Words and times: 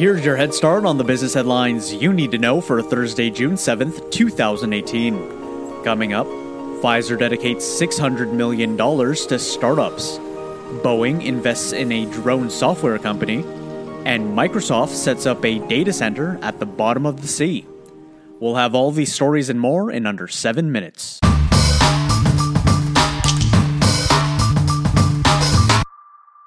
Here's 0.00 0.24
your 0.24 0.36
head 0.36 0.54
start 0.54 0.86
on 0.86 0.96
the 0.96 1.04
business 1.04 1.34
headlines 1.34 1.92
you 1.92 2.14
need 2.14 2.30
to 2.30 2.38
know 2.38 2.62
for 2.62 2.80
Thursday, 2.80 3.28
June 3.28 3.52
7th, 3.52 4.10
2018. 4.10 5.84
Coming 5.84 6.14
up, 6.14 6.26
Pfizer 6.26 7.18
dedicates 7.18 7.66
$600 7.66 8.32
million 8.32 8.78
to 8.78 9.38
startups. 9.38 10.16
Boeing 10.82 11.22
invests 11.22 11.72
in 11.72 11.92
a 11.92 12.06
drone 12.06 12.48
software 12.48 12.98
company. 12.98 13.44
And 14.06 14.34
Microsoft 14.34 14.94
sets 14.94 15.26
up 15.26 15.44
a 15.44 15.58
data 15.68 15.92
center 15.92 16.38
at 16.40 16.60
the 16.60 16.64
bottom 16.64 17.04
of 17.04 17.20
the 17.20 17.28
sea. 17.28 17.66
We'll 18.38 18.54
have 18.54 18.74
all 18.74 18.92
these 18.92 19.12
stories 19.12 19.50
and 19.50 19.60
more 19.60 19.90
in 19.90 20.06
under 20.06 20.26
seven 20.26 20.72
minutes. 20.72 21.20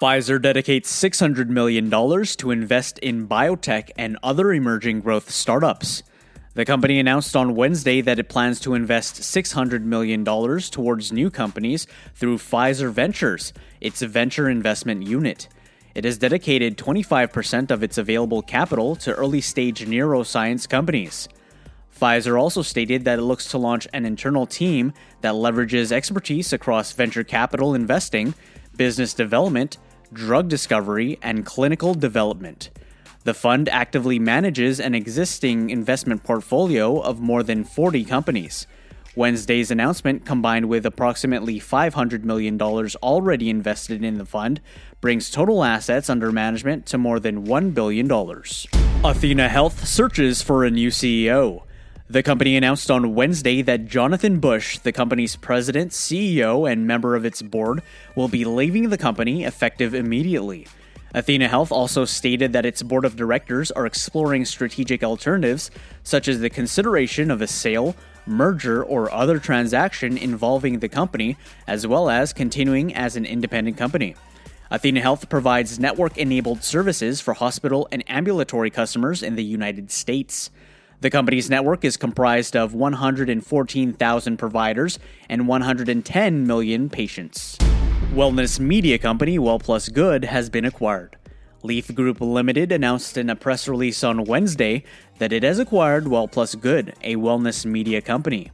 Pfizer 0.00 0.40
dedicates 0.40 0.90
$600 0.90 1.48
million 1.48 1.90
to 1.90 2.50
invest 2.50 2.98
in 3.00 3.28
biotech 3.28 3.90
and 3.98 4.16
other 4.22 4.50
emerging 4.50 5.02
growth 5.02 5.28
startups. 5.28 6.02
The 6.54 6.64
company 6.64 6.98
announced 6.98 7.36
on 7.36 7.54
Wednesday 7.54 8.00
that 8.00 8.18
it 8.18 8.30
plans 8.30 8.60
to 8.60 8.72
invest 8.72 9.16
$600 9.20 9.82
million 9.82 10.24
towards 10.24 11.12
new 11.12 11.28
companies 11.28 11.86
through 12.14 12.38
Pfizer 12.38 12.90
Ventures, 12.90 13.52
its 13.82 14.00
venture 14.00 14.48
investment 14.48 15.02
unit. 15.02 15.48
It 15.94 16.04
has 16.04 16.16
dedicated 16.16 16.78
25% 16.78 17.70
of 17.70 17.82
its 17.82 17.98
available 17.98 18.40
capital 18.40 18.96
to 18.96 19.12
early 19.12 19.42
stage 19.42 19.84
neuroscience 19.84 20.66
companies. 20.66 21.28
Pfizer 21.94 22.40
also 22.40 22.62
stated 22.62 23.04
that 23.04 23.18
it 23.18 23.22
looks 23.22 23.50
to 23.50 23.58
launch 23.58 23.86
an 23.92 24.06
internal 24.06 24.46
team 24.46 24.94
that 25.20 25.34
leverages 25.34 25.92
expertise 25.92 26.54
across 26.54 26.92
venture 26.92 27.22
capital 27.22 27.74
investing, 27.74 28.32
business 28.78 29.12
development, 29.12 29.76
drug 30.12 30.48
discovery, 30.48 31.18
and 31.22 31.46
clinical 31.46 31.94
development. 31.94 32.70
The 33.24 33.34
fund 33.34 33.68
actively 33.68 34.18
manages 34.18 34.80
an 34.80 34.94
existing 34.94 35.70
investment 35.70 36.24
portfolio 36.24 37.00
of 37.00 37.20
more 37.20 37.42
than 37.42 37.64
40 37.64 38.04
companies. 38.04 38.66
Wednesday's 39.16 39.70
announcement, 39.70 40.24
combined 40.24 40.68
with 40.68 40.86
approximately 40.86 41.58
$500 41.60 42.22
million 42.22 42.60
already 42.62 43.50
invested 43.50 44.04
in 44.04 44.18
the 44.18 44.24
fund, 44.24 44.60
brings 45.00 45.30
total 45.30 45.64
assets 45.64 46.08
under 46.08 46.30
management 46.30 46.86
to 46.86 46.98
more 46.98 47.18
than 47.18 47.46
$1 47.46 47.74
billion. 47.74 48.10
Athena 49.04 49.48
Health 49.48 49.86
searches 49.86 50.42
for 50.42 50.64
a 50.64 50.70
new 50.70 50.88
CEO. 50.88 51.64
The 52.10 52.24
company 52.24 52.56
announced 52.56 52.90
on 52.90 53.14
Wednesday 53.14 53.62
that 53.62 53.86
Jonathan 53.86 54.40
Bush, 54.40 54.78
the 54.78 54.90
company's 54.90 55.36
president, 55.36 55.92
CEO, 55.92 56.68
and 56.68 56.84
member 56.84 57.14
of 57.14 57.24
its 57.24 57.40
board, 57.40 57.82
will 58.16 58.26
be 58.26 58.44
leaving 58.44 58.90
the 58.90 58.98
company 58.98 59.44
effective 59.44 59.94
immediately. 59.94 60.66
Athena 61.14 61.46
Health 61.46 61.70
also 61.70 62.04
stated 62.04 62.52
that 62.52 62.66
its 62.66 62.82
board 62.82 63.04
of 63.04 63.14
directors 63.14 63.70
are 63.70 63.86
exploring 63.86 64.44
strategic 64.44 65.04
alternatives, 65.04 65.70
such 66.02 66.26
as 66.26 66.40
the 66.40 66.50
consideration 66.50 67.30
of 67.30 67.40
a 67.40 67.46
sale, 67.46 67.94
merger, 68.26 68.82
or 68.82 69.08
other 69.12 69.38
transaction 69.38 70.18
involving 70.18 70.80
the 70.80 70.88
company, 70.88 71.36
as 71.68 71.86
well 71.86 72.10
as 72.10 72.32
continuing 72.32 72.92
as 72.92 73.14
an 73.14 73.24
independent 73.24 73.76
company. 73.76 74.16
Athena 74.72 75.00
Health 75.00 75.28
provides 75.28 75.78
network 75.78 76.18
enabled 76.18 76.64
services 76.64 77.20
for 77.20 77.34
hospital 77.34 77.86
and 77.92 78.02
ambulatory 78.10 78.70
customers 78.70 79.22
in 79.22 79.36
the 79.36 79.44
United 79.44 79.92
States. 79.92 80.50
The 81.00 81.08
company's 81.08 81.48
network 81.48 81.82
is 81.82 81.96
comprised 81.96 82.54
of 82.54 82.74
114,000 82.74 84.36
providers 84.36 84.98
and 85.30 85.48
110 85.48 86.46
million 86.46 86.90
patients. 86.90 87.56
Wellness 88.12 88.60
media 88.60 88.98
company 88.98 89.38
Well 89.38 89.58
Plus 89.58 89.88
Good 89.88 90.26
has 90.26 90.50
been 90.50 90.66
acquired. 90.66 91.16
Leaf 91.62 91.94
Group 91.94 92.20
Limited 92.20 92.70
announced 92.70 93.16
in 93.16 93.30
a 93.30 93.36
press 93.36 93.66
release 93.66 94.04
on 94.04 94.24
Wednesday 94.24 94.84
that 95.18 95.32
it 95.32 95.42
has 95.42 95.58
acquired 95.58 96.06
Well 96.06 96.28
Plus 96.28 96.54
Good, 96.54 96.94
a 97.02 97.16
wellness 97.16 97.64
media 97.64 98.02
company. 98.02 98.52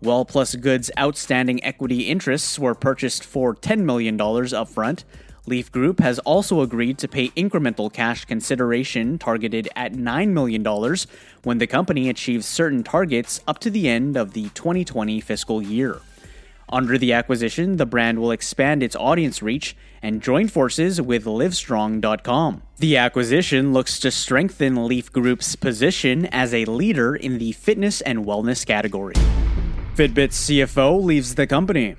Well 0.00 0.24
Plus 0.24 0.54
Good's 0.54 0.92
outstanding 0.96 1.64
equity 1.64 2.02
interests 2.02 2.60
were 2.60 2.76
purchased 2.76 3.24
for 3.24 3.56
$10 3.56 3.80
million 3.80 4.16
upfront, 4.16 5.02
Leaf 5.48 5.72
Group 5.72 6.00
has 6.00 6.18
also 6.20 6.60
agreed 6.60 6.98
to 6.98 7.08
pay 7.08 7.30
incremental 7.30 7.90
cash 7.90 8.26
consideration 8.26 9.18
targeted 9.18 9.66
at 9.74 9.94
$9 9.94 10.28
million 10.28 10.62
when 11.42 11.56
the 11.56 11.66
company 11.66 12.10
achieves 12.10 12.44
certain 12.44 12.84
targets 12.84 13.40
up 13.48 13.58
to 13.60 13.70
the 13.70 13.88
end 13.88 14.14
of 14.14 14.34
the 14.34 14.50
2020 14.50 15.22
fiscal 15.22 15.62
year. 15.62 16.00
Under 16.68 16.98
the 16.98 17.14
acquisition, 17.14 17.78
the 17.78 17.86
brand 17.86 18.18
will 18.18 18.30
expand 18.30 18.82
its 18.82 18.94
audience 18.94 19.42
reach 19.42 19.74
and 20.02 20.20
join 20.20 20.48
forces 20.48 21.00
with 21.00 21.24
Livestrong.com. 21.24 22.62
The 22.76 22.98
acquisition 22.98 23.72
looks 23.72 23.98
to 24.00 24.10
strengthen 24.10 24.86
Leaf 24.86 25.10
Group's 25.10 25.56
position 25.56 26.26
as 26.26 26.52
a 26.52 26.66
leader 26.66 27.16
in 27.16 27.38
the 27.38 27.52
fitness 27.52 28.02
and 28.02 28.26
wellness 28.26 28.66
category. 28.66 29.14
Fitbit's 29.94 30.46
CFO 30.46 31.02
leaves 31.02 31.36
the 31.36 31.46
company. 31.46 31.96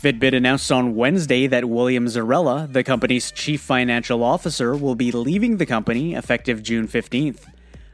Fitbit 0.00 0.32
announced 0.32 0.70
on 0.70 0.94
Wednesday 0.94 1.48
that 1.48 1.68
William 1.68 2.06
Zerella, 2.06 2.72
the 2.72 2.84
company's 2.84 3.32
chief 3.32 3.60
financial 3.60 4.22
officer, 4.22 4.76
will 4.76 4.94
be 4.94 5.10
leaving 5.10 5.56
the 5.56 5.66
company 5.66 6.14
effective 6.14 6.62
June 6.62 6.86
15th. 6.86 7.40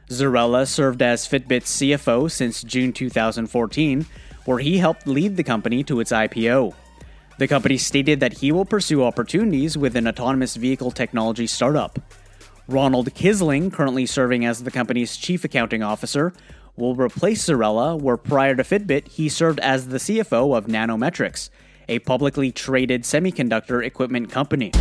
Zerella 0.09 0.67
served 0.67 1.01
as 1.01 1.27
Fitbit's 1.27 1.77
CFO 1.77 2.29
since 2.29 2.61
June 2.61 2.93
2014, 2.93 4.05
where 4.45 4.59
he 4.59 4.77
helped 4.77 5.07
lead 5.07 5.35
the 5.35 5.43
company 5.43 5.83
to 5.85 5.99
its 5.99 6.11
IPO. 6.11 6.75
The 7.39 7.47
company 7.47 7.77
stated 7.77 8.19
that 8.19 8.33
he 8.33 8.51
will 8.51 8.65
pursue 8.65 9.03
opportunities 9.03 9.75
with 9.75 9.95
an 9.95 10.07
autonomous 10.07 10.57
vehicle 10.57 10.91
technology 10.91 11.47
startup. 11.47 11.97
Ronald 12.67 13.15
Kisling, 13.15 13.73
currently 13.73 14.05
serving 14.05 14.45
as 14.45 14.61
the 14.61 14.69
company's 14.69 15.17
chief 15.17 15.43
accounting 15.43 15.81
officer, 15.81 16.33
will 16.75 16.95
replace 16.95 17.45
Zerella, 17.45 17.99
where 17.99 18.17
prior 18.17 18.55
to 18.55 18.63
Fitbit, 18.63 19.07
he 19.07 19.29
served 19.29 19.59
as 19.59 19.87
the 19.87 19.97
CFO 19.97 20.57
of 20.57 20.67
Nanometrics, 20.67 21.49
a 21.87 21.99
publicly 21.99 22.51
traded 22.51 23.03
semiconductor 23.03 23.85
equipment 23.85 24.31
company. 24.31 24.71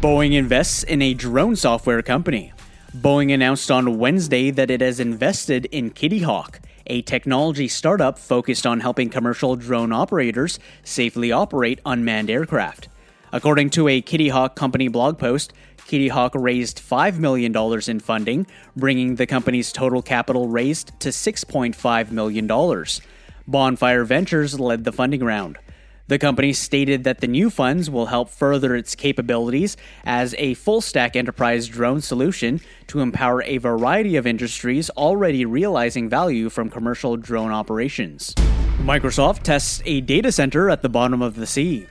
Boeing 0.00 0.32
invests 0.34 0.82
in 0.82 1.02
a 1.02 1.14
drone 1.14 1.56
software 1.56 2.02
company. 2.02 2.52
Boeing 2.96 3.32
announced 3.34 3.70
on 3.70 3.98
Wednesday 3.98 4.50
that 4.50 4.70
it 4.70 4.80
has 4.80 5.00
invested 5.00 5.66
in 5.66 5.90
Kitty 5.90 6.20
Hawk, 6.20 6.60
a 6.86 7.02
technology 7.02 7.66
startup 7.66 8.18
focused 8.18 8.66
on 8.66 8.80
helping 8.80 9.10
commercial 9.10 9.56
drone 9.56 9.92
operators 9.92 10.58
safely 10.84 11.32
operate 11.32 11.80
unmanned 11.84 12.30
aircraft. 12.30 12.88
According 13.34 13.70
to 13.70 13.88
a 13.88 14.00
Kitty 14.00 14.28
Hawk 14.28 14.54
company 14.54 14.86
blog 14.86 15.18
post, 15.18 15.52
Kitty 15.88 16.06
Hawk 16.06 16.36
raised 16.36 16.78
$5 16.80 17.18
million 17.18 17.52
in 17.88 17.98
funding, 17.98 18.46
bringing 18.76 19.16
the 19.16 19.26
company's 19.26 19.72
total 19.72 20.02
capital 20.02 20.46
raised 20.46 20.92
to 21.00 21.08
$6.5 21.08 22.10
million. 22.12 22.84
Bonfire 23.48 24.04
Ventures 24.04 24.60
led 24.60 24.84
the 24.84 24.92
funding 24.92 25.24
round. 25.24 25.58
The 26.06 26.20
company 26.20 26.52
stated 26.52 27.02
that 27.02 27.20
the 27.20 27.26
new 27.26 27.50
funds 27.50 27.90
will 27.90 28.06
help 28.06 28.30
further 28.30 28.76
its 28.76 28.94
capabilities 28.94 29.76
as 30.04 30.36
a 30.38 30.54
full 30.54 30.80
stack 30.80 31.16
enterprise 31.16 31.66
drone 31.66 32.02
solution 32.02 32.60
to 32.86 33.00
empower 33.00 33.42
a 33.42 33.58
variety 33.58 34.14
of 34.14 34.28
industries 34.28 34.90
already 34.90 35.44
realizing 35.44 36.08
value 36.08 36.50
from 36.50 36.70
commercial 36.70 37.16
drone 37.16 37.50
operations. 37.50 38.32
Microsoft 38.78 39.42
tests 39.42 39.82
a 39.86 40.02
data 40.02 40.30
center 40.30 40.70
at 40.70 40.82
the 40.82 40.88
bottom 40.88 41.20
of 41.20 41.34
the 41.34 41.48
sea. 41.48 41.88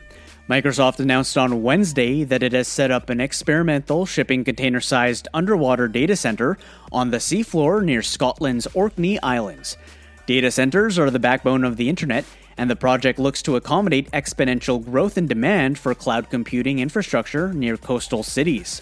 Microsoft 0.50 1.00
announced 1.00 1.38
on 1.38 1.64
Wednesday 1.64 2.26
that 2.26 2.44
it 2.44 2.52
has 2.52 2.68
set 2.68 2.92
up 2.92 3.10
an 3.10 3.22
experimental 3.22 4.06
shipping 4.06 4.44
container 4.44 4.82
sized 4.82 5.26
underwater 5.34 5.88
data 5.88 6.18
center 6.18 6.58
on 6.92 7.12
the 7.12 7.18
seafloor 7.18 7.82
near 7.82 8.02
Scotland's 8.02 8.68
Orkney 8.74 9.18
Islands. 9.24 9.78
Data 10.26 10.52
centers 10.52 11.00
are 11.00 11.10
the 11.10 11.18
backbone 11.18 11.64
of 11.64 11.78
the 11.78 11.88
internet 11.88 12.26
and 12.58 12.70
the 12.70 12.76
project 12.76 13.20
looks 13.20 13.42
to 13.42 13.56
accommodate 13.56 14.12
exponential 14.12 14.84
growth 14.84 15.18
in 15.18 15.28
demand 15.28 15.80
for 15.80 15.96
cloud 15.96 16.30
computing 16.30 16.80
infrastructure 16.80 17.54
near 17.54 17.78
coastal 17.78 18.22
cities. 18.22 18.82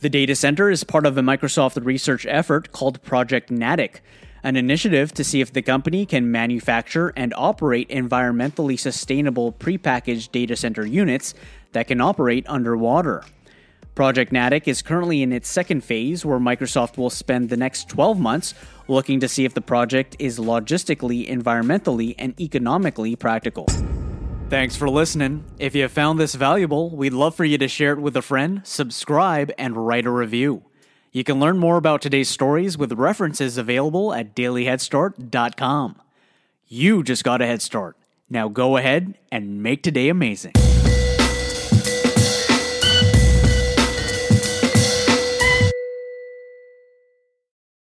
The 0.00 0.10
data 0.10 0.34
center 0.34 0.68
is 0.68 0.82
part 0.82 1.06
of 1.06 1.16
a 1.16 1.22
Microsoft 1.22 1.84
research 1.84 2.26
effort 2.26 2.72
called 2.72 3.02
Project 3.02 3.52
Natick, 3.52 4.02
an 4.42 4.56
initiative 4.56 5.12
to 5.12 5.24
see 5.24 5.40
if 5.40 5.52
the 5.52 5.62
company 5.62 6.06
can 6.06 6.30
manufacture 6.30 7.12
and 7.16 7.34
operate 7.36 7.88
environmentally 7.88 8.78
sustainable 8.78 9.52
prepackaged 9.52 10.32
data 10.32 10.56
center 10.56 10.86
units 10.86 11.34
that 11.72 11.88
can 11.88 12.00
operate 12.00 12.44
underwater. 12.48 13.24
Project 13.94 14.30
Natick 14.30 14.68
is 14.68 14.80
currently 14.80 15.22
in 15.22 15.32
its 15.32 15.48
second 15.48 15.82
phase, 15.82 16.24
where 16.24 16.38
Microsoft 16.38 16.96
will 16.96 17.10
spend 17.10 17.48
the 17.48 17.56
next 17.56 17.88
12 17.88 18.18
months 18.20 18.54
looking 18.86 19.18
to 19.18 19.28
see 19.28 19.44
if 19.44 19.54
the 19.54 19.60
project 19.60 20.14
is 20.20 20.38
logistically, 20.38 21.28
environmentally, 21.28 22.14
and 22.16 22.40
economically 22.40 23.16
practical. 23.16 23.66
Thanks 24.50 24.76
for 24.76 24.88
listening. 24.88 25.44
If 25.58 25.74
you 25.74 25.88
found 25.88 26.20
this 26.20 26.36
valuable, 26.36 26.94
we'd 26.94 27.12
love 27.12 27.34
for 27.34 27.44
you 27.44 27.58
to 27.58 27.66
share 27.66 27.92
it 27.92 28.00
with 28.00 28.16
a 28.16 28.22
friend, 28.22 28.60
subscribe, 28.64 29.50
and 29.58 29.76
write 29.76 30.06
a 30.06 30.10
review. 30.10 30.67
You 31.10 31.24
can 31.24 31.40
learn 31.40 31.58
more 31.58 31.76
about 31.76 32.02
today's 32.02 32.28
stories 32.28 32.76
with 32.76 32.92
references 32.92 33.56
available 33.56 34.12
at 34.12 34.36
dailyheadstart.com. 34.36 36.00
You 36.66 37.02
just 37.02 37.24
got 37.24 37.40
a 37.40 37.46
head 37.46 37.62
start. 37.62 37.96
Now 38.28 38.48
go 38.48 38.76
ahead 38.76 39.14
and 39.32 39.62
make 39.62 39.82
today 39.82 40.10
amazing. 40.10 40.52